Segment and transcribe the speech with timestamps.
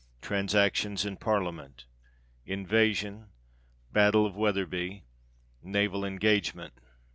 [0.19, 1.85] Transactions in Parliament.
[2.43, 3.27] Invasion.
[3.93, 5.03] Battle of Wetherby.
[5.61, 6.73] Naval engagement.